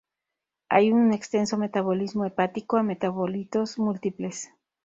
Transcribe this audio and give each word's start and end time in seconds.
Hay 0.67 0.91
un 0.91 1.13
extenso 1.13 1.59
metabolismo 1.59 2.25
hepático 2.25 2.77
a 2.77 2.81
metabolitos 2.81 3.77
múltiples. 3.77 4.49